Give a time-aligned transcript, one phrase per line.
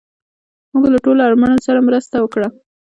[0.71, 2.47] موږ له ټولو اړمنو سره مرسته وکړه